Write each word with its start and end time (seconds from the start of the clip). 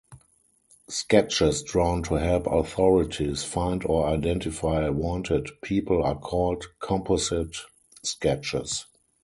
Sketches 0.89 1.61
drawn 1.61 2.01
to 2.01 2.15
help 2.15 2.47
authorities 2.47 3.43
find 3.43 3.85
or 3.85 4.07
identify 4.07 4.89
wanted 4.89 5.49
people 5.61 6.01
are 6.01 6.17
called 6.17 6.65
composite 6.79 7.57
sketches. 8.01 8.87